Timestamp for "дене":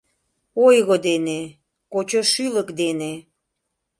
1.07-1.39, 2.81-3.13